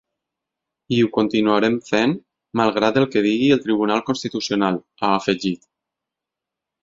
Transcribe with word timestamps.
I 0.95 0.97
ho 1.01 1.09
continuarem 1.17 1.75
fent 1.89 2.15
malgrat 2.61 2.97
el 3.01 3.05
que 3.15 3.23
digui 3.27 3.51
el 3.57 3.61
Tribunal 3.65 4.03
Constitucional, 4.07 4.79
ha 5.01 5.11
afegit. 5.19 5.69